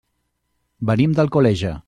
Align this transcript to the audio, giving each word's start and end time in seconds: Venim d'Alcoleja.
Venim 0.91 1.15
d'Alcoleja. 1.21 1.77